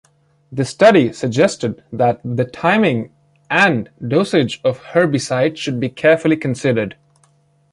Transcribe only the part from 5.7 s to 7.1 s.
be carefully considered.